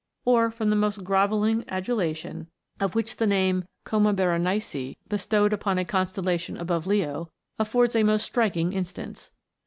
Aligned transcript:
or 0.25 0.49
from 0.49 0.71
the 0.71 0.75
most 0.75 1.03
grovelling 1.03 1.63
adulation 1.67 2.47
of 2.79 2.95
which 2.95 3.17
the 3.17 3.27
name 3.27 3.59
of 3.59 3.63
Coma 3.83 4.15
Berenices, 4.15 4.95
bestowed 5.07 5.53
upon 5.53 5.77
a 5.77 5.85
constellation 5.85 6.57
above 6.57 6.87
Leo, 6.87 7.29
affords 7.59 7.95
a 7.95 8.01
most 8.01 8.25
striking 8.25 8.73
instance. 8.73 9.29